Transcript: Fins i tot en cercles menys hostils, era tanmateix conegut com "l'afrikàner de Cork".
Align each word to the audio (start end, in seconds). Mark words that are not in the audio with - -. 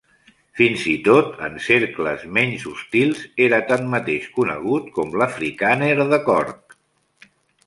Fins 0.59 0.83
i 0.91 0.93
tot 1.07 1.35
en 1.47 1.59
cercles 1.65 2.23
menys 2.37 2.65
hostils, 2.71 3.21
era 3.49 3.61
tanmateix 3.73 4.27
conegut 4.39 4.89
com 4.97 5.15
"l'afrikàner 5.23 5.93
de 6.15 6.21
Cork". 6.33 6.79